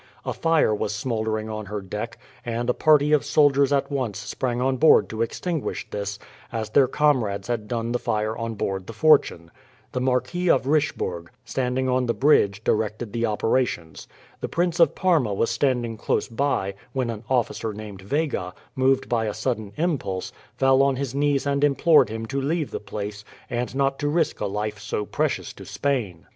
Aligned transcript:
A 0.25 0.33
fire 0.33 0.73
was 0.73 0.95
smoldering 0.95 1.47
on 1.47 1.67
her 1.67 1.79
deck, 1.79 2.17
and 2.43 2.71
a 2.71 2.73
party 2.73 3.11
of 3.13 3.23
soldiers 3.23 3.71
at 3.71 3.91
once 3.91 4.17
sprang 4.17 4.59
on 4.59 4.77
board 4.77 5.07
to 5.09 5.21
extinguish 5.21 5.87
this, 5.91 6.17
as 6.51 6.71
their 6.71 6.87
comrades 6.87 7.47
had 7.49 7.67
done 7.67 7.91
the 7.91 7.99
fire 7.99 8.35
on 8.35 8.55
board 8.55 8.87
the 8.87 8.93
Fortune. 8.93 9.51
The 9.91 10.01
Marquis 10.01 10.49
of 10.49 10.65
Richebourg, 10.65 11.27
standing 11.45 11.87
on 11.87 12.07
the 12.07 12.15
bridge, 12.15 12.63
directed 12.63 13.13
the 13.13 13.27
operations. 13.27 14.07
The 14.39 14.49
Prince 14.49 14.79
of 14.79 14.95
Parma 14.95 15.35
was 15.35 15.51
standing 15.51 15.97
close 15.97 16.27
by, 16.27 16.73
when 16.93 17.11
an 17.11 17.23
officer 17.29 17.71
named 17.71 18.01
Vega, 18.01 18.55
moved 18.75 19.07
by 19.07 19.25
a 19.25 19.35
sudden 19.35 19.71
impulse, 19.77 20.31
fell 20.55 20.81
on 20.81 20.95
his 20.95 21.13
knees 21.13 21.45
and 21.45 21.63
implored 21.63 22.09
him 22.09 22.25
to 22.25 22.41
leave 22.41 22.71
the 22.71 22.79
place, 22.79 23.23
and 23.51 23.75
not 23.75 23.99
to 23.99 24.07
risk 24.07 24.39
a 24.39 24.47
life 24.47 24.79
so 24.79 25.05
precious 25.05 25.53
to 25.53 25.63
Spain. 25.63 26.25